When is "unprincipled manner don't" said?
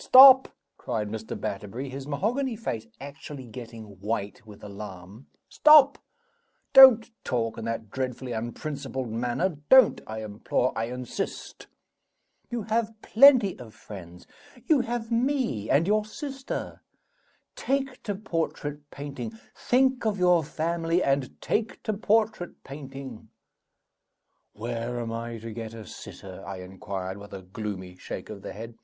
8.30-10.00